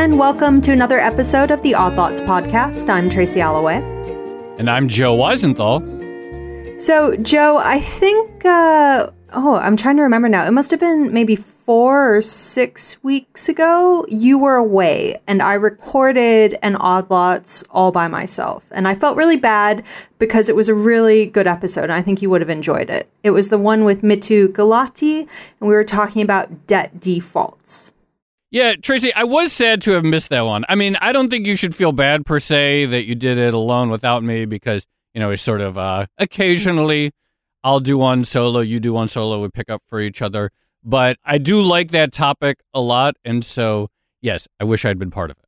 [0.00, 2.88] and welcome to another episode of the Odd Lots podcast.
[2.88, 3.82] I'm Tracy Alloway.
[4.58, 6.80] And I'm Joe Weisenthal.
[6.80, 10.46] So, Joe, I think, uh, oh, I'm trying to remember now.
[10.46, 14.06] It must have been maybe four or six weeks ago.
[14.08, 18.64] You were away, and I recorded an Odd Lots all by myself.
[18.70, 19.84] And I felt really bad
[20.18, 23.10] because it was a really good episode, and I think you would have enjoyed it.
[23.22, 25.28] It was the one with Mitu Gulati
[25.60, 27.92] and we were talking about debt defaults.
[28.52, 30.64] Yeah, Tracy, I was sad to have missed that one.
[30.68, 33.54] I mean, I don't think you should feel bad per se that you did it
[33.54, 37.12] alone without me because, you know, it's sort of uh, occasionally
[37.62, 40.50] I'll do one solo, you do one solo, we pick up for each other.
[40.82, 43.14] But I do like that topic a lot.
[43.24, 43.88] And so,
[44.20, 45.44] yes, I wish I'd been part of it.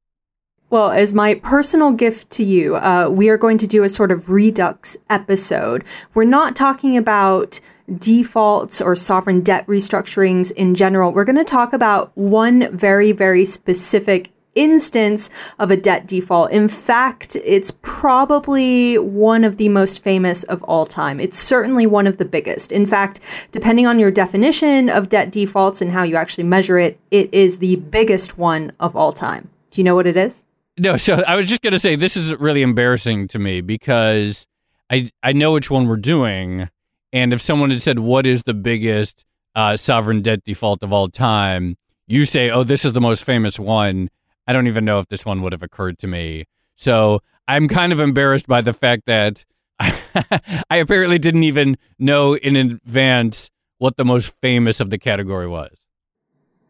[0.72, 4.10] Well, as my personal gift to you, uh, we are going to do a sort
[4.10, 5.84] of redux episode.
[6.14, 7.60] We're not talking about
[7.98, 11.12] defaults or sovereign debt restructurings in general.
[11.12, 15.28] We're going to talk about one very, very specific instance
[15.58, 16.50] of a debt default.
[16.52, 21.20] In fact, it's probably one of the most famous of all time.
[21.20, 22.72] It's certainly one of the biggest.
[22.72, 26.98] In fact, depending on your definition of debt defaults and how you actually measure it,
[27.10, 29.50] it is the biggest one of all time.
[29.70, 30.44] Do you know what it is?
[30.78, 34.46] No, so I was just going to say this is really embarrassing to me because
[34.90, 36.68] I I know which one we're doing
[37.12, 41.08] and if someone had said, "What is the biggest uh, sovereign debt default of all
[41.08, 44.08] time?" you say, "Oh, this is the most famous one."
[44.46, 46.46] I don't even know if this one would have occurred to me.
[46.74, 49.44] So I'm kind of embarrassed by the fact that
[49.78, 55.70] I apparently didn't even know in advance what the most famous of the category was.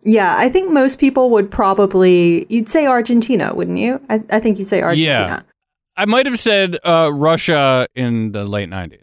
[0.05, 4.01] Yeah, I think most people would probably you'd say Argentina, wouldn't you?
[4.09, 5.45] I, I think you'd say Argentina.
[5.47, 5.53] Yeah.
[5.97, 9.03] I might have said uh, Russia in the late '90s.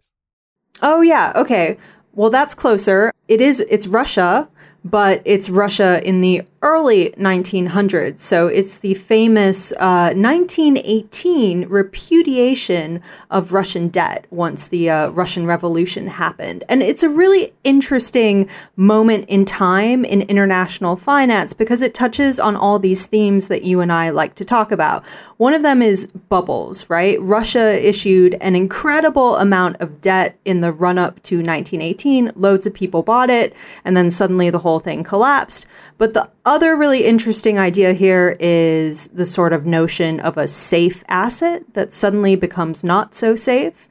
[0.82, 1.78] Oh yeah, okay.
[2.14, 3.14] Well, that's closer.
[3.28, 3.62] It is.
[3.70, 4.50] It's Russia,
[4.84, 8.20] but it's Russia in the early 1900s.
[8.20, 16.08] So it's the famous uh, 1918 repudiation of Russian debt once the uh, Russian Revolution
[16.08, 16.64] happened.
[16.68, 22.56] And it's a really interesting moment in time in international finance because it touches on
[22.56, 25.06] all these themes that you and I like to talk about.
[25.38, 27.22] One of them is bubbles, right?
[27.22, 32.34] Russia issued an incredible amount of debt in the run up to 1918.
[32.36, 33.54] Loads of people bought it,
[33.86, 35.66] and then suddenly the whole thing collapsed.
[36.00, 41.04] But the other really interesting idea here is the sort of notion of a safe
[41.10, 43.90] asset that suddenly becomes not so safe.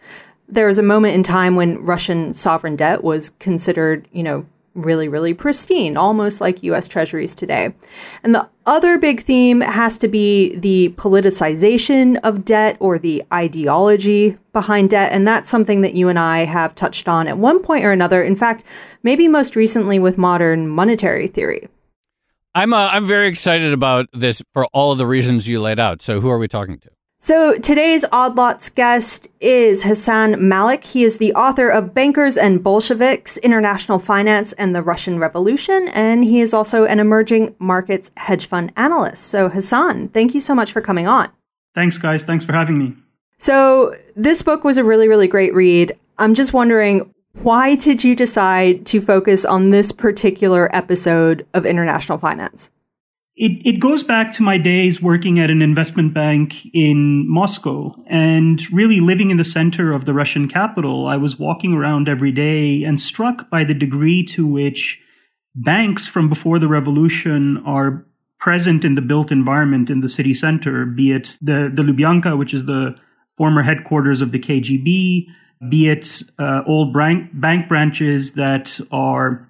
[0.49, 5.07] There was a moment in time when Russian sovereign debt was considered, you know, really,
[5.07, 7.75] really pristine, almost like US treasuries today.
[8.23, 14.39] And the other big theme has to be the politicization of debt or the ideology
[14.55, 15.13] behind debt.
[15.13, 18.23] And that's something that you and I have touched on at one point or another.
[18.23, 18.65] In fact,
[19.03, 21.69] maybe most recently with modern monetary theory.
[22.59, 26.03] I'm uh, I'm very excited about this for all of the reasons you laid out.
[26.03, 26.91] So who are we talking to?
[27.21, 30.83] So today's Odd Lots guest is Hassan Malik.
[30.83, 36.25] He is the author of Bankers and Bolsheviks, International Finance and the Russian Revolution, and
[36.25, 39.27] he is also an emerging markets hedge fund analyst.
[39.27, 41.31] So Hassan, thank you so much for coming on.
[41.77, 42.93] Thanks guys, thanks for having me.
[43.39, 45.97] So this book was a really really great read.
[46.19, 52.19] I'm just wondering why did you decide to focus on this particular episode of International
[52.19, 52.71] Finance?
[53.37, 58.61] It, it goes back to my days working at an investment bank in Moscow and
[58.73, 61.07] really living in the center of the Russian capital.
[61.07, 65.01] I was walking around every day and struck by the degree to which
[65.55, 68.05] banks from before the revolution are
[68.41, 72.53] present in the built environment in the city center, be it the, the Lubyanka, which
[72.53, 72.97] is the
[73.37, 75.27] former headquarters of the KGB,
[75.67, 79.49] be it uh, old bank, bank branches that are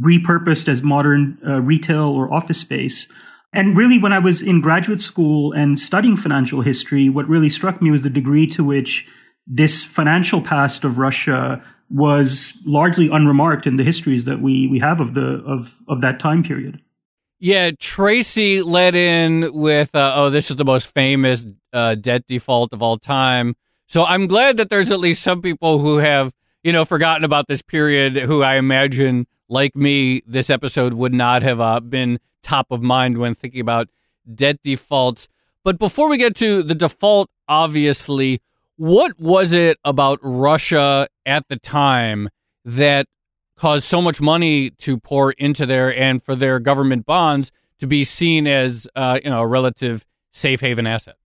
[0.00, 3.08] repurposed as modern uh, retail or office space.
[3.52, 7.82] And really, when I was in graduate school and studying financial history, what really struck
[7.82, 9.06] me was the degree to which
[9.46, 15.00] this financial past of Russia was largely unremarked in the histories that we, we have
[15.00, 16.80] of the of, of that time period.
[17.38, 22.72] Yeah, Tracy led in with, uh, oh, this is the most famous uh, debt default
[22.72, 23.56] of all time.
[23.92, 26.32] So I'm glad that there's at least some people who have,
[26.64, 31.42] you know, forgotten about this period who I imagine, like me, this episode would not
[31.42, 33.90] have uh, been top of mind when thinking about
[34.34, 35.28] debt defaults.
[35.62, 38.40] But before we get to the default, obviously,
[38.76, 42.30] what was it about Russia at the time
[42.64, 43.08] that
[43.56, 48.04] caused so much money to pour into there and for their government bonds to be
[48.04, 51.16] seen as, uh, you know, a relative safe haven asset?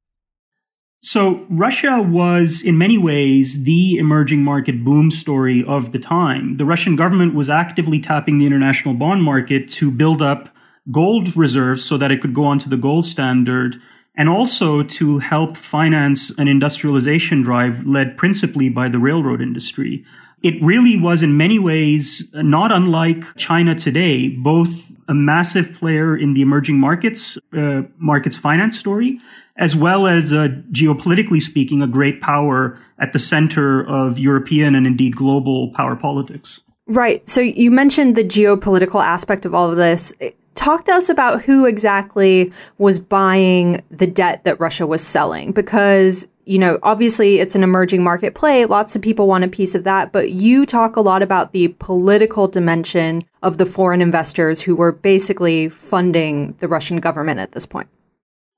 [1.00, 6.58] So Russia was in many ways the emerging market boom story of the time.
[6.58, 10.50] The Russian government was actively tapping the international bond market to build up
[10.92, 13.78] gold reserves so that it could go onto the gold standard
[14.16, 20.04] and also to help finance an industrialization drive led principally by the railroad industry.
[20.42, 26.34] It really was in many ways not unlike China today, both a massive player in
[26.34, 29.20] the emerging markets, uh, markets finance story,
[29.58, 34.86] as well as uh, geopolitically speaking, a great power at the center of European and
[34.86, 36.62] indeed global power politics.
[36.88, 37.28] Right.
[37.28, 40.14] So you mentioned the geopolitical aspect of all of this.
[40.56, 46.28] Talk to us about who exactly was buying the debt that Russia was selling because
[46.48, 48.66] you know, obviously it's an emerging market play.
[48.66, 51.68] Lots of people want a piece of that, but you talk a lot about the
[51.80, 57.66] political dimension of the foreign investors who were basically funding the Russian government at this
[57.66, 57.90] point.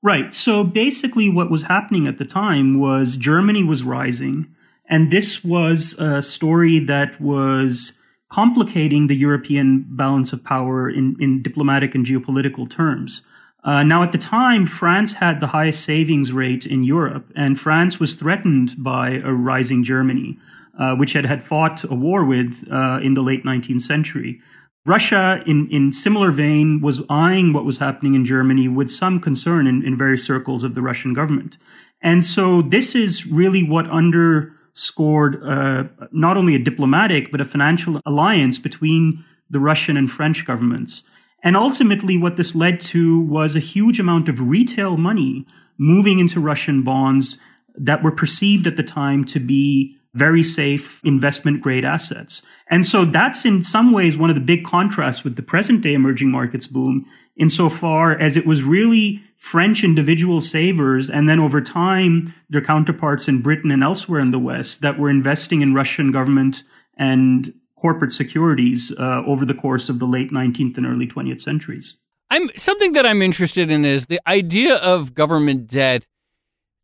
[0.02, 0.32] Right.
[0.32, 4.54] So basically what was happening at the time was Germany was rising
[4.90, 7.94] and this was a story that was
[8.28, 13.22] complicating the European balance of power in, in diplomatic and geopolitical terms.
[13.62, 18.00] Uh, now, at the time, France had the highest savings rate in Europe, and France
[18.00, 20.38] was threatened by a rising Germany,
[20.78, 24.40] uh, which had had fought a war with uh, in the late 19th century.
[24.86, 29.66] Russia, in, in similar vein, was eyeing what was happening in Germany with some concern
[29.66, 31.58] in, in various circles of the Russian government.
[32.02, 38.00] And so this is really what underscored uh, not only a diplomatic, but a financial
[38.06, 41.02] alliance between the Russian and French governments.
[41.42, 45.46] And ultimately, what this led to was a huge amount of retail money
[45.78, 47.38] moving into Russian bonds
[47.74, 52.42] that were perceived at the time to be very safe investment grade assets.
[52.68, 55.94] And so that's in some ways one of the big contrasts with the present day
[55.94, 62.34] emerging markets boom insofar as it was really French individual savers and then over time
[62.50, 66.64] their counterparts in Britain and elsewhere in the West that were investing in Russian government
[66.98, 71.96] and corporate securities uh, over the course of the late 19th and early 20th centuries.
[72.30, 76.06] I'm something that I'm interested in is the idea of government debt,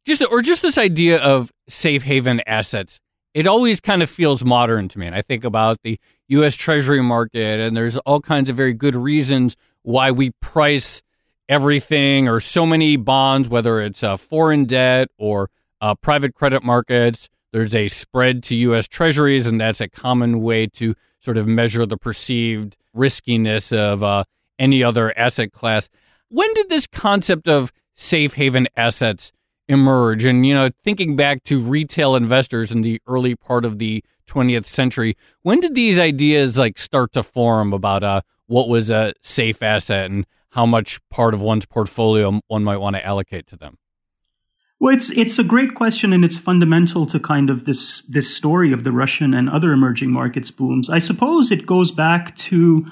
[0.07, 2.99] just or just this idea of safe haven assets.
[3.37, 6.55] It always kind of feels modern to me, and I think about the U.S.
[6.55, 11.03] Treasury market, and there's all kinds of very good reasons why we price
[11.49, 15.51] everything or so many bonds, whether it's uh, foreign debt or
[15.81, 18.87] uh, private credit markets there's a spread to U.S.
[18.87, 24.25] Treasuries, and that's a common way to sort of measure the perceived riskiness of uh,
[24.59, 25.89] any other asset class.
[26.29, 29.33] When did this concept of safe haven assets
[29.69, 30.25] emerge?
[30.25, 34.67] And, you know, thinking back to retail investors in the early part of the 20th
[34.67, 39.63] century, when did these ideas like start to form about uh, what was a safe
[39.63, 43.79] asset and how much part of one's portfolio one might want to allocate to them?
[44.79, 48.73] Well, it's it's a great question, and it's fundamental to kind of this this story
[48.73, 50.91] of the Russian and other emerging markets booms.
[50.91, 52.87] I suppose it goes back to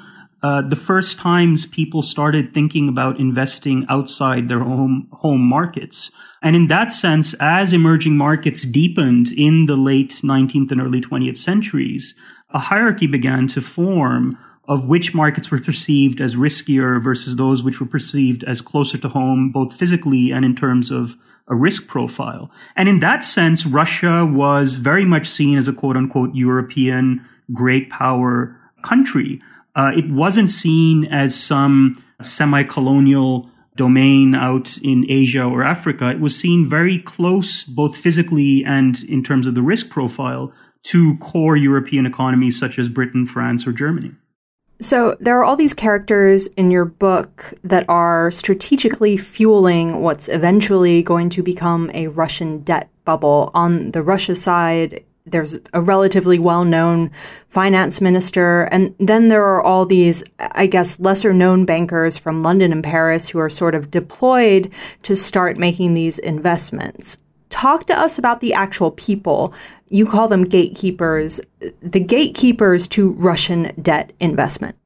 [0.45, 6.11] uh, the first times people started thinking about investing outside their home home markets,
[6.43, 11.39] and in that sense, as emerging markets deepened in the late 19th and early 20th
[11.39, 12.15] centuries,
[12.51, 14.37] a hierarchy began to form
[14.69, 19.09] of which markets were perceived as riskier versus those which were perceived as closer to
[19.09, 21.17] home, both physically and in terms of
[21.49, 22.51] a risk profile.
[22.77, 27.89] And in that sense, Russia was very much seen as a quote unquote European great
[27.89, 29.41] power country.
[29.77, 36.11] Uh, it wasn't seen as some semi-colonial domain out in Asia or Africa.
[36.11, 40.53] It was seen very close, both physically and in terms of the risk profile,
[40.85, 44.13] to core European economies such as Britain, France, or Germany.
[44.81, 51.03] So there are all these characters in your book that are strategically fueling what's eventually
[51.03, 53.51] going to become a Russian debt bubble.
[53.55, 57.11] On the Russia side, there's a relatively well-known
[57.49, 62.73] finance minister and then there are all these i guess lesser known bankers from london
[62.73, 64.71] and paris who are sort of deployed
[65.03, 67.17] to start making these investments
[67.49, 69.55] talk to us about the actual people
[69.95, 71.41] you call them gatekeepers,
[71.81, 74.77] the gatekeepers to Russian debt investment.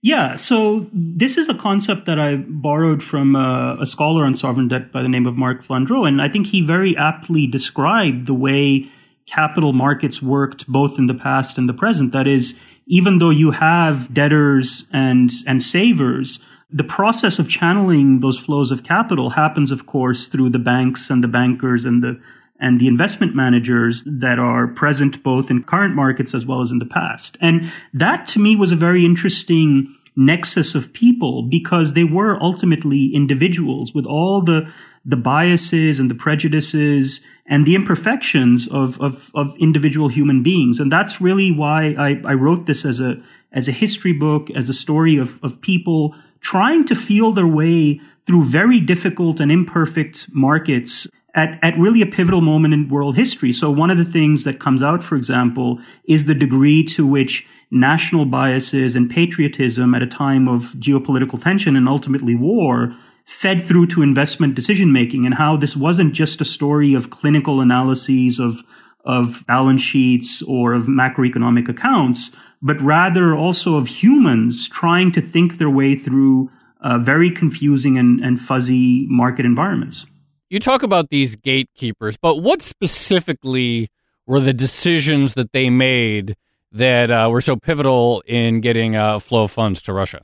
[0.00, 4.68] Yeah, so this is a concept that I borrowed from uh, a scholar on sovereign
[4.68, 8.34] debt by the name of Marc Flandreau, and I think he very aptly described the
[8.34, 8.86] way
[9.26, 12.12] capital markets worked both in the past and the present.
[12.12, 16.40] That is, even though you have debtors and and savers,
[16.70, 21.22] the process of channeling those flows of capital happens, of course, through the banks and
[21.22, 22.20] the bankers and the
[22.60, 26.78] and the investment managers that are present both in current markets as well as in
[26.78, 27.36] the past.
[27.40, 33.10] And that to me was a very interesting nexus of people because they were ultimately
[33.14, 34.72] individuals with all the
[35.04, 40.80] the biases and the prejudices and the imperfections of, of, of individual human beings.
[40.80, 43.16] And that's really why I, I wrote this as a,
[43.52, 48.00] as a history book, as a story of, of people trying to feel their way
[48.26, 53.52] through very difficult and imperfect markets at, at really a pivotal moment in world history.
[53.52, 57.46] So one of the things that comes out, for example, is the degree to which
[57.70, 63.86] national biases and patriotism at a time of geopolitical tension and ultimately war fed through
[63.86, 68.62] to investment decision making and how this wasn't just a story of clinical analyses of
[69.06, 72.30] of balance sheets or of macroeconomic accounts,
[72.62, 76.50] but rather also of humans trying to think their way through
[76.80, 80.06] uh, very confusing and, and fuzzy market environments.
[80.54, 83.90] You talk about these gatekeepers, but what specifically
[84.24, 86.36] were the decisions that they made
[86.70, 90.22] that uh, were so pivotal in getting a uh, flow of funds to Russia?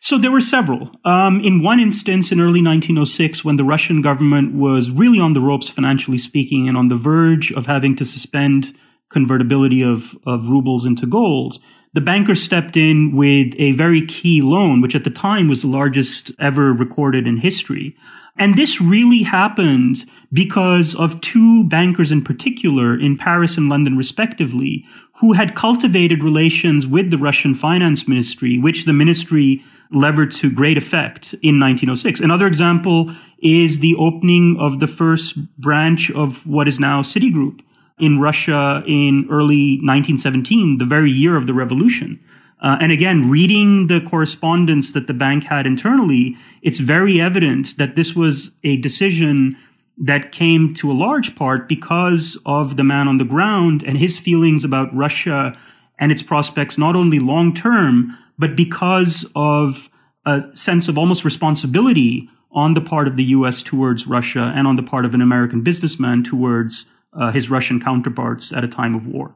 [0.00, 0.90] So there were several.
[1.04, 5.40] Um, in one instance, in early 1906, when the Russian government was really on the
[5.40, 8.72] ropes, financially speaking, and on the verge of having to suspend
[9.10, 11.60] convertibility of, of rubles into gold,
[11.92, 15.68] the banker stepped in with a very key loan, which at the time was the
[15.68, 17.96] largest ever recorded in history.
[18.40, 24.86] And this really happened because of two bankers in particular in Paris and London, respectively,
[25.18, 30.78] who had cultivated relations with the Russian finance ministry, which the ministry levered to great
[30.78, 32.20] effect in 1906.
[32.20, 37.60] Another example is the opening of the first branch of what is now Citigroup
[37.98, 42.18] in Russia in early 1917, the very year of the revolution.
[42.62, 47.96] Uh, and again, reading the correspondence that the bank had internally, it's very evident that
[47.96, 49.56] this was a decision
[49.96, 54.18] that came to a large part because of the man on the ground and his
[54.18, 55.56] feelings about Russia
[55.98, 59.90] and its prospects, not only long term, but because of
[60.26, 64.76] a sense of almost responsibility on the part of the US towards Russia and on
[64.76, 69.06] the part of an American businessman towards uh, his Russian counterparts at a time of
[69.06, 69.34] war.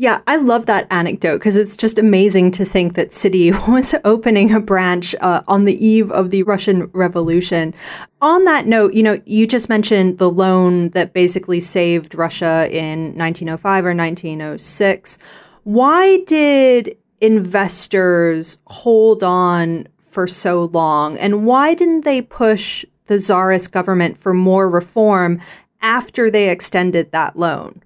[0.00, 4.54] Yeah, I love that anecdote because it's just amazing to think that Citi was opening
[4.54, 7.74] a branch uh, on the eve of the Russian Revolution.
[8.22, 13.16] On that note, you know, you just mentioned the loan that basically saved Russia in
[13.16, 15.18] 1905 or 1906.
[15.64, 21.18] Why did investors hold on for so long?
[21.18, 25.40] And why didn't they push the Tsarist government for more reform
[25.82, 27.82] after they extended that loan?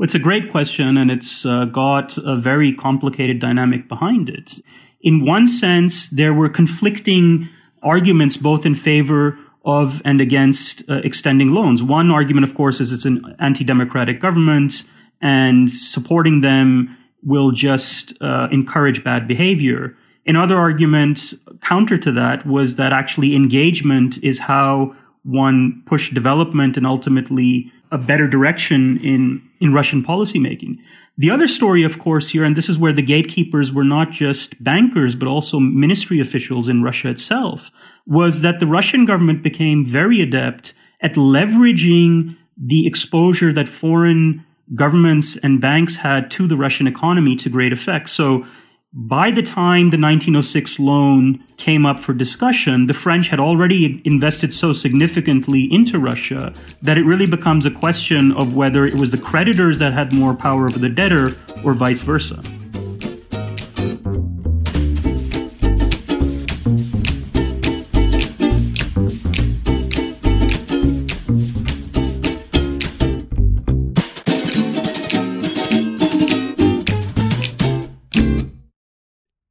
[0.00, 4.60] It's a great question, and it's uh, got a very complicated dynamic behind it.
[5.00, 7.48] In one sense, there were conflicting
[7.82, 11.82] arguments both in favor of and against uh, extending loans.
[11.82, 14.84] One argument, of course, is it's an anti-democratic government,
[15.20, 19.96] and supporting them will just uh, encourage bad behavior.
[20.24, 26.86] Another argument counter to that was that actually engagement is how one pushed development and
[26.86, 30.76] ultimately a better direction in, in Russian policymaking.
[31.16, 34.62] The other story, of course, here, and this is where the gatekeepers were not just
[34.62, 37.70] bankers, but also ministry officials in Russia itself,
[38.06, 45.36] was that the Russian government became very adept at leveraging the exposure that foreign governments
[45.36, 48.10] and banks had to the Russian economy to great effect.
[48.10, 48.46] So
[48.94, 54.52] by the time the 1906 loan came up for discussion, the French had already invested
[54.52, 59.18] so significantly into Russia that it really becomes a question of whether it was the
[59.18, 62.42] creditors that had more power over the debtor or vice versa.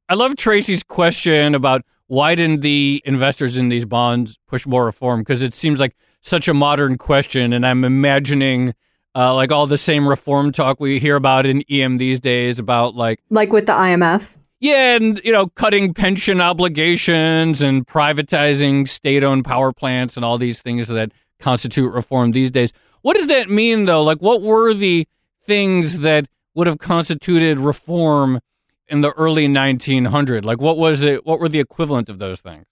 [0.08, 5.20] I love Tracy's question about why didn't the investors in these bonds push more reform?
[5.20, 8.74] Because it seems like such a modern question, and I'm imagining
[9.14, 12.94] uh, like all the same reform talk we hear about in EM these days about
[12.94, 14.28] like like with the IMF.
[14.60, 20.62] Yeah, and you know, cutting pension obligations and privatizing state-owned power plants and all these
[20.62, 22.72] things that constitute reform these days.
[23.02, 24.02] What does that mean, though?
[24.02, 25.06] Like, what were the
[25.42, 28.40] things that would have constituted reform
[28.88, 30.44] in the early 1900?
[30.44, 31.26] Like, what was it?
[31.26, 32.66] What were the equivalent of those things?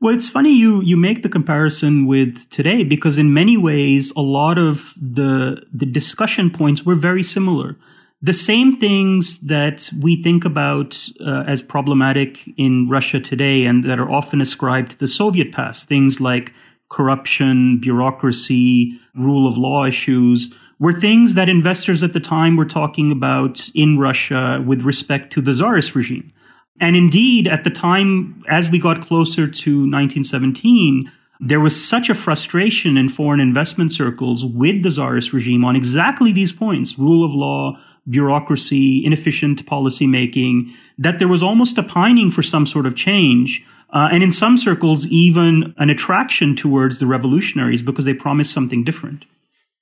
[0.00, 4.22] Well, it's funny you you make the comparison with today because in many ways a
[4.22, 7.76] lot of the the discussion points were very similar.
[8.22, 13.98] The same things that we think about uh, as problematic in Russia today and that
[13.98, 16.52] are often ascribed to the Soviet past, things like
[16.90, 23.12] corruption, bureaucracy, rule of law issues, were things that investors at the time were talking
[23.12, 26.32] about in Russia with respect to the Tsarist regime.
[26.80, 32.14] And indeed, at the time, as we got closer to 1917, there was such a
[32.14, 37.32] frustration in foreign investment circles with the Tsarist regime on exactly these points rule of
[37.32, 43.62] law, bureaucracy, inefficient policymaking, that there was almost a pining for some sort of change.
[43.92, 48.82] Uh, and in some circles, even an attraction towards the revolutionaries because they promised something
[48.82, 49.26] different.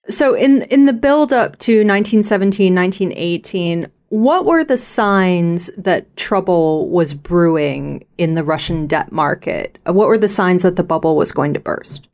[0.08, 6.88] So in in the build up to 1917, 1918, what were the signs that trouble
[6.88, 9.78] was brewing in the Russian debt market?
[9.84, 12.08] What were the signs that the bubble was going to burst?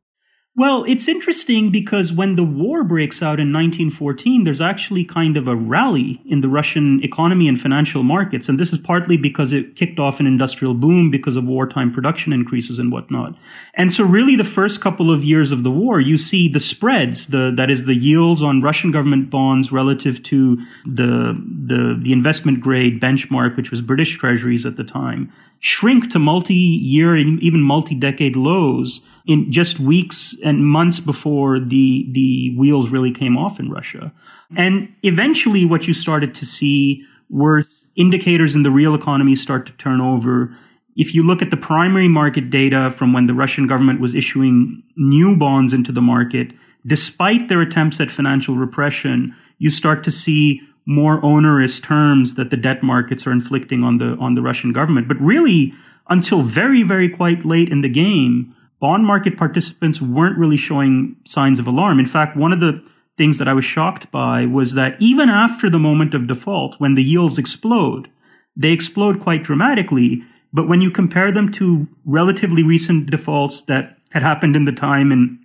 [0.56, 5.48] Well, it's interesting because when the war breaks out in 1914, there's actually kind of
[5.48, 8.48] a rally in the Russian economy and financial markets.
[8.48, 12.32] And this is partly because it kicked off an industrial boom because of wartime production
[12.32, 13.34] increases and whatnot.
[13.74, 17.26] And so really the first couple of years of the war, you see the spreads,
[17.26, 20.56] the, that is the yields on Russian government bonds relative to
[20.86, 21.34] the,
[21.66, 27.16] the, the investment grade benchmark, which was British treasuries at the time, shrink to multi-year
[27.16, 33.36] and even multi-decade lows in just weeks and months before the the wheels really came
[33.36, 34.12] off in Russia.
[34.56, 37.62] And eventually what you started to see were
[37.96, 40.54] indicators in the real economy start to turn over.
[40.96, 44.82] If you look at the primary market data from when the Russian government was issuing
[44.96, 46.52] new bonds into the market,
[46.86, 52.56] despite their attempts at financial repression, you start to see more onerous terms that the
[52.56, 55.08] debt markets are inflicting on the on the Russian government.
[55.08, 55.72] But really,
[56.08, 58.54] until very, very quite late in the game,
[58.84, 61.98] bond market participants weren't really showing signs of alarm.
[61.98, 62.84] In fact, one of the
[63.16, 66.94] things that I was shocked by was that even after the moment of default, when
[66.94, 68.10] the yields explode,
[68.54, 70.22] they explode quite dramatically.
[70.52, 75.10] But when you compare them to relatively recent defaults that had happened in the time
[75.12, 75.38] in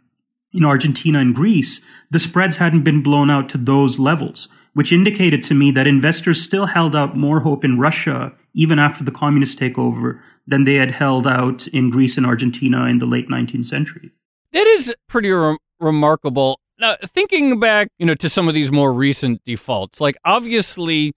[0.53, 5.43] in Argentina and Greece, the spreads hadn't been blown out to those levels, which indicated
[5.43, 9.59] to me that investors still held out more hope in Russia even after the communist
[9.59, 14.11] takeover than they had held out in Greece and Argentina in the late 19th century.
[14.51, 16.59] That is pretty re- remarkable.
[16.79, 21.13] Now, thinking back, you know, to some of these more recent defaults, like obviously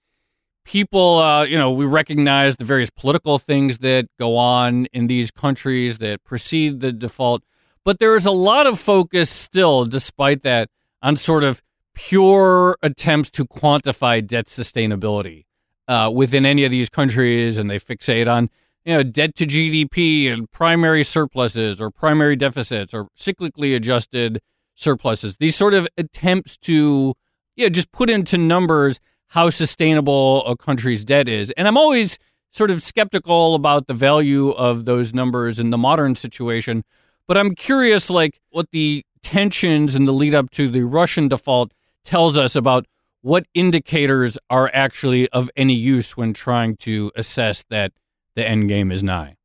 [0.65, 5.30] people, uh, you know, we recognize the various political things that go on in these
[5.30, 7.43] countries that precede the default
[7.84, 10.68] but there is a lot of focus still, despite that,
[11.02, 11.62] on sort of
[11.95, 15.45] pure attempts to quantify debt sustainability
[15.88, 18.49] uh, within any of these countries, and they fixate on
[18.84, 24.40] you know debt to GDP and primary surpluses or primary deficits or cyclically adjusted
[24.75, 25.36] surpluses.
[25.36, 27.14] These sort of attempts to
[27.56, 32.18] yeah just put into numbers how sustainable a country's debt is, and I'm always
[32.50, 36.84] sort of skeptical about the value of those numbers in the modern situation
[37.32, 41.73] but I'm curious, like, what the tensions in the lead up to the Russian default
[42.04, 42.84] tells us about
[43.23, 47.92] what indicators are actually of any use when trying to assess that
[48.36, 49.36] the end game is nigh.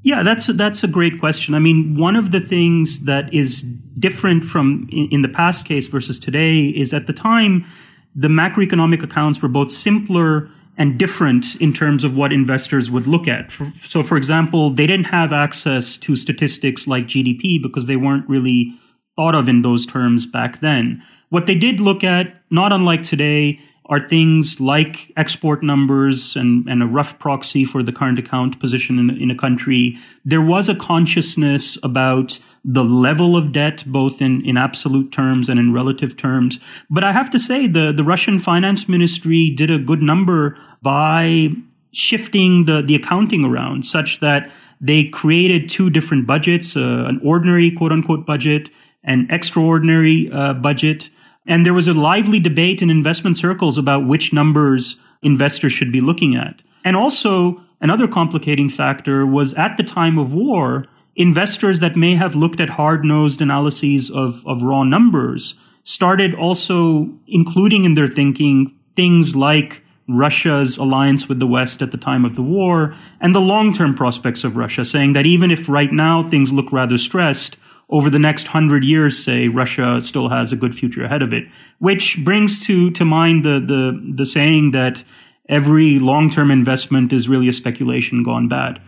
[0.00, 1.54] Yeah, that's a, that's a great question.
[1.54, 3.64] I mean, one of the things that is
[3.98, 7.66] different from in, in the past case versus today is at the time
[8.14, 13.26] the macroeconomic accounts were both simpler and different in terms of what investors would look
[13.26, 13.52] at.
[13.84, 18.72] So, for example, they didn't have access to statistics like GDP because they weren't really
[19.16, 21.02] thought of in those terms back then.
[21.30, 26.82] What they did look at, not unlike today, are things like export numbers and, and
[26.82, 29.98] a rough proxy for the current account position in, in a country.
[30.24, 35.58] There was a consciousness about the level of debt, both in, in absolute terms and
[35.58, 36.60] in relative terms.
[36.90, 41.48] But I have to say, the, the Russian finance ministry did a good number by
[41.92, 47.70] shifting the, the accounting around such that they created two different budgets, uh, an ordinary
[47.70, 48.68] quote unquote budget,
[49.02, 51.08] an extraordinary uh, budget
[51.48, 56.00] and there was a lively debate in investment circles about which numbers investors should be
[56.00, 56.62] looking at.
[56.84, 62.36] And also, another complicating factor was at the time of war, investors that may have
[62.36, 68.76] looked at hard nosed analyses of, of raw numbers started also including in their thinking
[68.94, 73.40] things like Russia's alliance with the West at the time of the war and the
[73.40, 77.58] long term prospects of Russia, saying that even if right now things look rather stressed,
[77.90, 81.44] over the next hundred years, say, Russia still has a good future ahead of it,
[81.78, 85.02] which brings to, to mind the, the, the saying that
[85.48, 88.80] every long-term investment is really a speculation gone bad.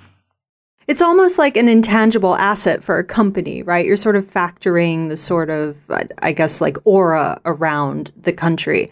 [0.86, 3.86] It's almost like an intangible asset for a company, right?
[3.86, 5.76] You're sort of factoring the sort of,
[6.18, 8.90] I guess, like aura around the country.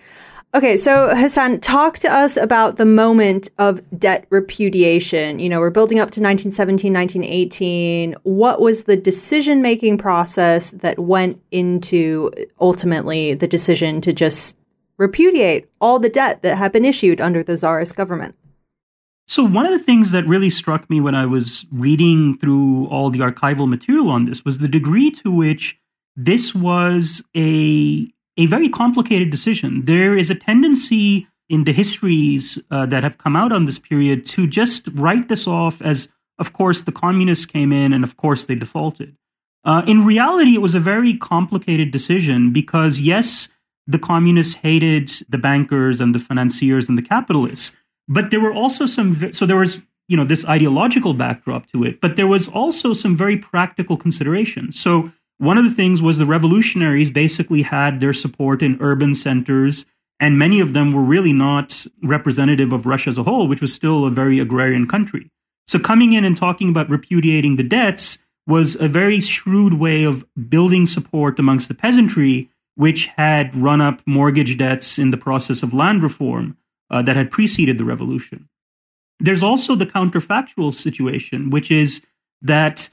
[0.54, 5.38] Okay, so Hassan, talk to us about the moment of debt repudiation.
[5.40, 8.16] You know, we're building up to 1917, 1918.
[8.22, 12.30] What was the decision making process that went into
[12.60, 14.56] ultimately the decision to just
[14.96, 18.34] repudiate all the debt that had been issued under the Tsarist government?
[19.26, 23.10] So, one of the things that really struck me when I was reading through all
[23.10, 25.78] the archival material on this was the degree to which
[26.16, 29.84] this was a a very complicated decision.
[29.84, 34.24] There is a tendency in the histories uh, that have come out on this period
[34.26, 38.44] to just write this off as, of course, the communists came in and of course
[38.44, 39.16] they defaulted.
[39.64, 43.48] Uh, in reality, it was a very complicated decision because, yes,
[43.86, 47.74] the communists hated the bankers and the financiers and the capitalists,
[48.06, 52.00] but there were also some, so there was, you know, this ideological backdrop to it,
[52.00, 54.78] but there was also some very practical considerations.
[54.78, 59.86] So one of the things was the revolutionaries basically had their support in urban centers
[60.20, 63.72] and many of them were really not representative of Russia as a whole, which was
[63.72, 65.30] still a very agrarian country.
[65.66, 70.24] So coming in and talking about repudiating the debts was a very shrewd way of
[70.48, 75.74] building support amongst the peasantry, which had run up mortgage debts in the process of
[75.74, 76.56] land reform
[76.90, 78.48] uh, that had preceded the revolution.
[79.20, 82.00] There's also the counterfactual situation, which is
[82.40, 82.88] that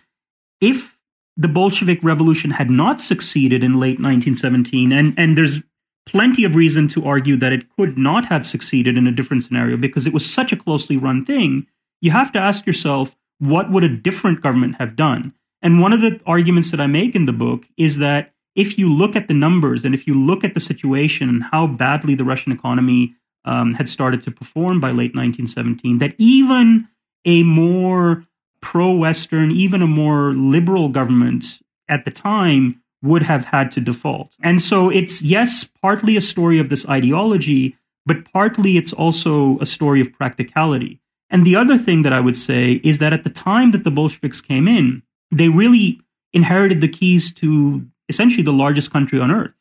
[0.60, 0.95] if
[1.38, 5.62] the Bolshevik Revolution had not succeeded in late 1917, and, and there's
[6.06, 9.76] plenty of reason to argue that it could not have succeeded in a different scenario
[9.76, 11.68] because it was such a closely run thing.
[12.02, 15.34] You have to ask yourself, what would a different government have done?
[15.62, 18.94] And one of the arguments that I make in the book is that if you
[18.94, 22.24] look at the numbers and if you look at the situation and how badly the
[22.24, 26.88] Russian economy um, had started to perform by late 1917, that even
[27.26, 28.26] a more
[28.66, 34.36] pro Western, even a more liberal government at the time would have had to default.
[34.42, 39.68] And so it's, yes, partly a story of this ideology, but partly it's also a
[39.68, 41.00] story of practicality.
[41.30, 43.92] And the other thing that I would say is that at the time that the
[43.92, 46.02] Bolsheviks came in, they really
[46.34, 49.54] inherited the keys to essentially the largest country on earth.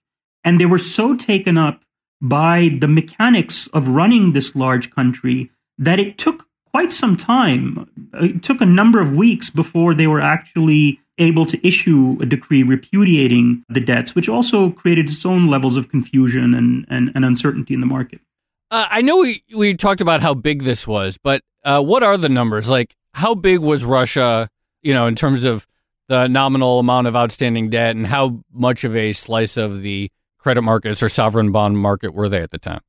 [0.44, 1.82] And they were so taken up
[2.22, 7.88] by the mechanics of running this large country that it took quite some time.
[8.14, 12.64] It took a number of weeks before they were actually able to issue a decree
[12.64, 17.74] repudiating the debts, which also created its own levels of confusion and, and, and uncertainty
[17.74, 18.20] in the market.
[18.72, 22.16] Uh, I know we, we talked about how big this was, but uh, what are
[22.16, 22.68] the numbers?
[22.68, 24.48] Like, how big was Russia,
[24.82, 25.68] you know, in terms of
[26.08, 30.62] the nominal amount of outstanding debt, and how much of a slice of the credit
[30.62, 32.80] markets or sovereign bond market were they at the time?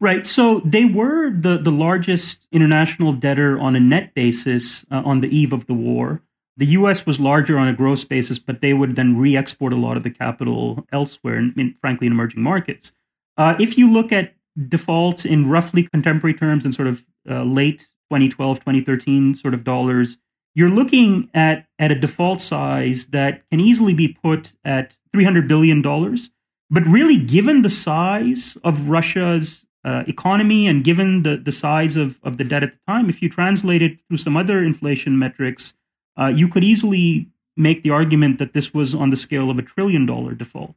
[0.00, 0.24] Right.
[0.26, 5.28] So they were the, the largest international debtor on a net basis uh, on the
[5.28, 6.22] eve of the war.
[6.56, 9.76] The US was larger on a gross basis, but they would then re export a
[9.76, 12.92] lot of the capital elsewhere, in, in, frankly, in emerging markets.
[13.36, 14.34] Uh, if you look at
[14.68, 20.16] default in roughly contemporary terms in sort of uh, late 2012, 2013 sort of dollars,
[20.54, 25.80] you're looking at, at a default size that can easily be put at $300 billion.
[25.82, 32.18] But really, given the size of Russia's uh, economy and given the, the size of,
[32.22, 35.74] of the debt at the time, if you translate it through some other inflation metrics,
[36.18, 39.62] uh, you could easily make the argument that this was on the scale of a
[39.62, 40.76] trillion dollar default,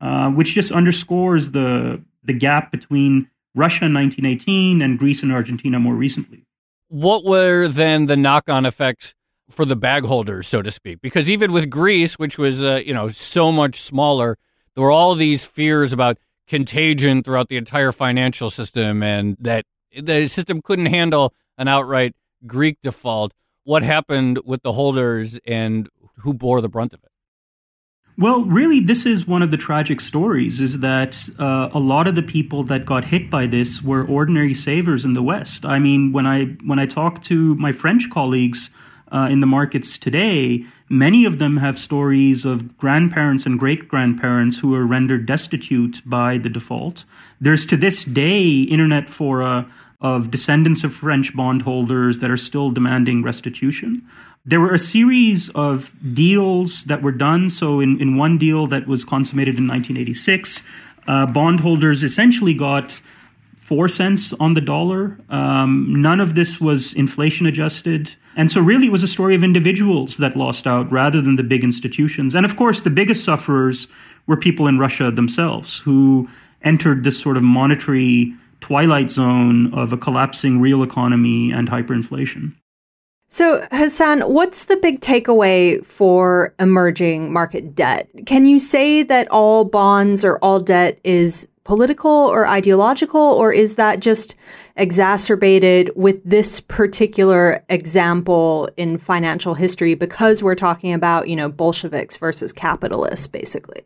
[0.00, 5.78] uh, which just underscores the the gap between Russia in 1918 and Greece and Argentina
[5.78, 6.44] more recently.
[6.88, 9.14] What were then the knock on effects
[9.48, 11.00] for the bag holders, so to speak?
[11.00, 14.36] Because even with Greece, which was uh, you know so much smaller,
[14.74, 19.64] there were all these fears about contagion throughout the entire financial system, and that
[20.00, 22.14] the system couldn't handle an outright
[22.46, 23.32] Greek default
[23.66, 27.10] what happened with the holders and who bore the brunt of it?
[28.16, 32.14] Well, really, this is one of the tragic stories is that uh, a lot of
[32.14, 35.66] the people that got hit by this were ordinary savers in the West.
[35.66, 38.70] I mean, when I when I talk to my French colleagues
[39.12, 44.58] uh, in the markets today, many of them have stories of grandparents and great grandparents
[44.58, 47.04] who were rendered destitute by the default.
[47.40, 49.70] There's to this day internet fora
[50.00, 54.02] of descendants of French bondholders that are still demanding restitution.
[54.44, 57.48] There were a series of deals that were done.
[57.48, 60.62] So, in, in one deal that was consummated in 1986,
[61.08, 63.00] uh, bondholders essentially got
[63.66, 65.18] four cents on the dollar.
[65.28, 68.14] Um, none of this was inflation adjusted.
[68.36, 71.42] And so, really, it was a story of individuals that lost out rather than the
[71.42, 72.36] big institutions.
[72.36, 73.88] And of course, the biggest sufferers
[74.28, 76.28] were people in Russia themselves who
[76.62, 82.54] entered this sort of monetary twilight zone of a collapsing real economy and hyperinflation.
[83.28, 88.08] So, Hassan, what's the big takeaway for emerging market debt?
[88.26, 93.74] Can you say that all bonds or all debt is political or ideological, or is
[93.74, 94.36] that just
[94.76, 102.18] exacerbated with this particular example in financial history because we're talking about, you know, Bolsheviks
[102.18, 103.82] versus capitalists, basically?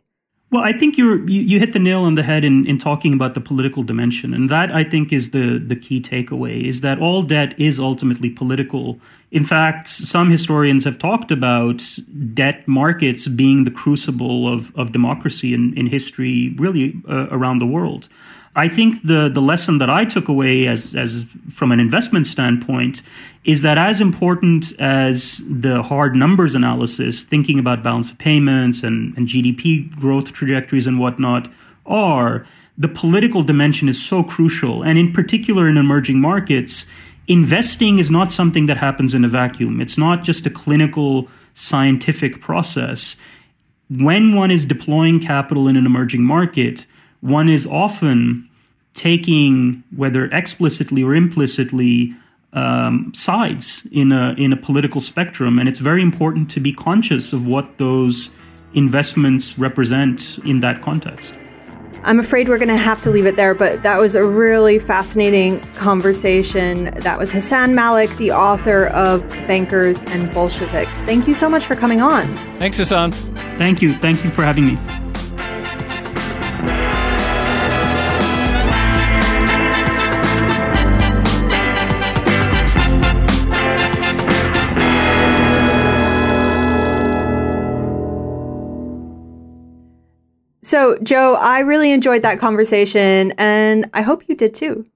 [0.53, 3.35] Well, I think you you hit the nail on the head in, in talking about
[3.35, 7.23] the political dimension, and that I think is the the key takeaway: is that all
[7.23, 8.99] debt is ultimately political
[9.33, 11.85] In fact, some historians have talked about
[12.35, 17.67] debt markets being the crucible of, of democracy in, in history, really uh, around the
[17.67, 18.09] world.
[18.57, 23.03] I think the, the lesson that I took away as, as from an investment standpoint
[23.45, 29.17] is that as important as the hard numbers analysis, thinking about balance of payments and,
[29.17, 31.49] and GDP growth trajectories and whatnot
[31.87, 32.45] are,
[32.77, 34.83] the political dimension is so crucial.
[34.83, 36.87] And in particular in emerging markets,
[37.29, 39.81] investing is not something that happens in a vacuum.
[39.81, 43.17] It's not just a clinical scientific process.
[43.89, 46.87] When one is deploying capital in an emerging market,
[47.21, 48.49] one is often
[48.95, 52.15] taking, whether explicitly or implicitly,
[52.53, 57.33] um, sides in a in a political spectrum, and it's very important to be conscious
[57.33, 58.31] of what those
[58.75, 61.35] investments represent in that context.
[62.03, 64.79] I'm afraid we're going to have to leave it there, but that was a really
[64.79, 66.85] fascinating conversation.
[67.01, 71.03] That was Hassan Malik, the author of Bankers and Bolsheviks.
[71.03, 72.35] Thank you so much for coming on.
[72.59, 73.13] Thanks, Hassan.
[73.13, 73.93] Thank you.
[73.93, 75.00] Thank you for having me.
[90.71, 94.87] So, Joe, I really enjoyed that conversation, and I hope you did too.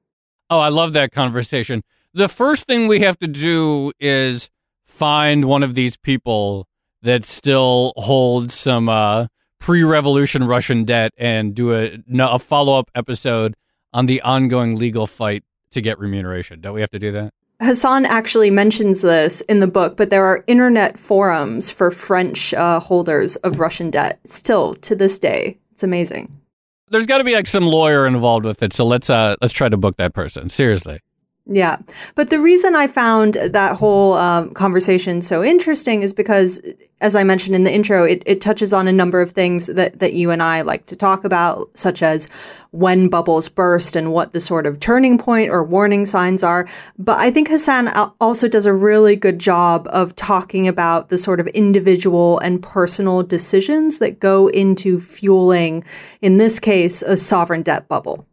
[0.48, 1.82] Oh, I love that conversation.
[2.12, 4.50] The first thing we have to do is
[4.86, 6.68] find one of these people
[7.02, 9.26] that still holds some uh,
[9.58, 13.56] pre-revolution Russian debt and do a, a follow-up episode
[13.92, 16.60] on the ongoing legal fight to get remuneration.
[16.60, 17.34] Don't we have to do that?
[17.60, 22.78] Hassan actually mentions this in the book, but there are internet forums for French uh,
[22.78, 25.58] holders of Russian debt still to this day.
[25.74, 26.40] It's amazing.
[26.88, 29.68] There's got to be like some lawyer involved with it, so let's uh let's try
[29.68, 30.48] to book that person.
[30.48, 31.00] Seriously.
[31.46, 31.76] Yeah.
[32.14, 36.62] But the reason I found that whole um, conversation so interesting is because,
[37.02, 39.98] as I mentioned in the intro, it, it touches on a number of things that,
[39.98, 42.28] that you and I like to talk about, such as
[42.70, 46.66] when bubbles burst and what the sort of turning point or warning signs are.
[46.98, 47.88] But I think Hassan
[48.22, 53.22] also does a really good job of talking about the sort of individual and personal
[53.22, 55.84] decisions that go into fueling,
[56.22, 58.26] in this case, a sovereign debt bubble.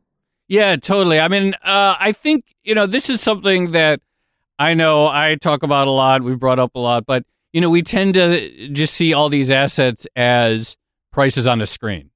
[0.52, 1.18] Yeah, totally.
[1.18, 4.02] I mean, uh, I think, you know, this is something that
[4.60, 7.70] I know I talk about a lot, we've brought up a lot, but, you know,
[7.70, 10.76] we tend to just see all these assets as
[11.10, 12.10] prices on a screen.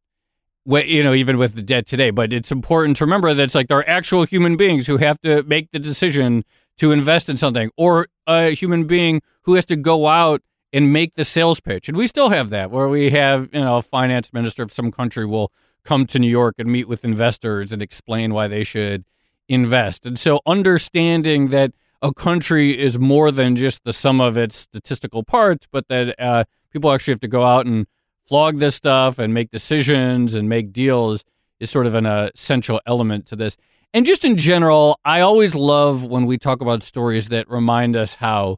[0.66, 3.70] You know, even with the debt today, but it's important to remember that it's like
[3.70, 6.44] there are actual human beings who have to make the decision
[6.80, 10.42] to invest in something, or a human being who has to go out
[10.74, 11.88] and make the sales pitch.
[11.88, 14.92] And we still have that, where we have, you know, a finance minister of some
[14.92, 15.54] country will
[15.86, 19.06] come to New York and meet with investors and explain why they should
[19.48, 20.06] invest.
[20.06, 21.72] And so understanding that
[22.02, 26.44] a country is more than just the sum of its statistical parts, but that uh,
[26.72, 27.88] people actually have to go out and
[28.28, 31.24] flog this stuff and make decisions and make deals
[31.60, 33.56] is sort of an essential element to this.
[33.94, 38.16] And just in general, I always love when we talk about stories that remind us
[38.16, 38.58] how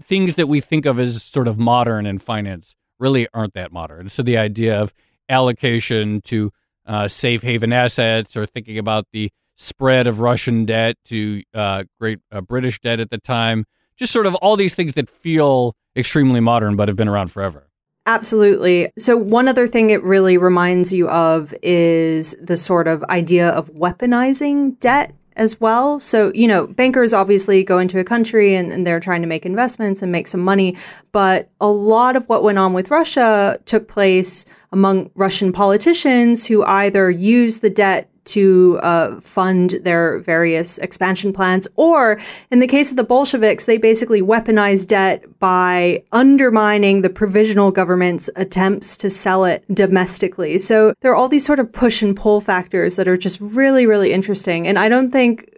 [0.00, 4.08] things that we think of as sort of modern in finance really aren't that modern.
[4.08, 4.94] So the idea of
[5.32, 6.50] allocation to
[6.86, 12.20] uh, safe haven assets or thinking about the spread of Russian debt to uh, great
[12.30, 13.64] uh, British debt at the time.
[13.96, 17.68] Just sort of all these things that feel extremely modern but have been around forever.
[18.04, 18.90] Absolutely.
[18.98, 23.72] So, one other thing it really reminds you of is the sort of idea of
[23.74, 25.98] weaponizing debt as well.
[25.98, 29.46] So, you know, bankers obviously go into a country and, and, they're trying to make
[29.46, 30.76] investments and make some money.
[31.12, 36.64] But a lot of what went on with Russia took place among Russian politicians who
[36.64, 42.90] either use the debt to uh, fund their various expansion plans, or in the case
[42.90, 49.44] of the Bolsheviks, they basically weaponized debt by undermining the provisional government's attempts to sell
[49.44, 50.58] it domestically.
[50.58, 53.86] So there are all these sort of push and pull factors that are just really,
[53.86, 54.66] really interesting.
[54.68, 55.48] And I don't think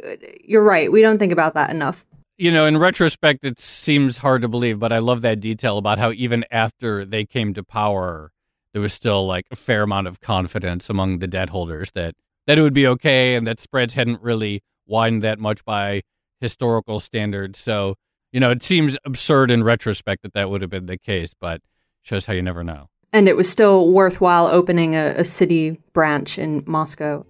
[0.45, 0.91] you're right.
[0.91, 2.05] We don't think about that enough.
[2.37, 5.99] You know, in retrospect, it seems hard to believe, but I love that detail about
[5.99, 8.33] how even after they came to power,
[8.73, 12.15] there was still like a fair amount of confidence among the debt holders that
[12.47, 16.03] that it would be okay and that spreads hadn't really widened that much by
[16.41, 17.59] historical standards.
[17.59, 17.95] So,
[18.33, 21.61] you know, it seems absurd in retrospect that that would have been the case, but
[22.03, 22.89] shows how you never know.
[23.13, 27.25] And it was still worthwhile opening a, a Citi branch in Moscow.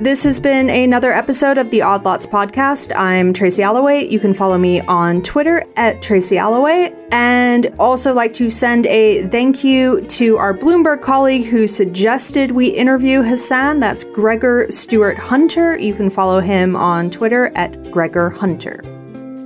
[0.00, 2.90] This has been another episode of the Odd Lots podcast.
[2.96, 4.10] I'm Tracy Alloway.
[4.10, 6.96] You can follow me on Twitter at Tracy Alloway.
[7.12, 12.68] And also like to send a thank you to our Bloomberg colleague who suggested we
[12.68, 13.80] interview Hassan.
[13.80, 15.76] That's Gregor Stuart Hunter.
[15.76, 18.80] You can follow him on Twitter at Gregor Hunter.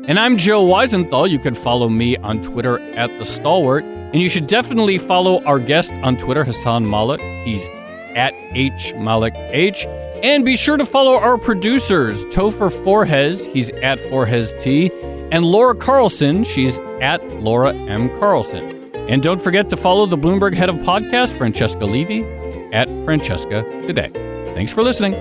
[0.07, 1.29] And I'm Joe Weisenthal.
[1.29, 3.83] You can follow me on Twitter at The Stalwart.
[3.83, 7.21] And you should definitely follow our guest on Twitter, Hassan Malik.
[7.45, 7.69] He's
[8.15, 9.85] at H Malik H.
[10.23, 14.91] And be sure to follow our producers, Topher Forhecz, he's at Forhes T,
[15.31, 18.09] and Laura Carlson, she's at Laura M.
[18.19, 18.81] Carlson.
[19.09, 22.25] And don't forget to follow the Bloomberg head of podcast, Francesca Levy,
[22.73, 24.09] at Francesca Today.
[24.55, 25.15] Thanks for listening.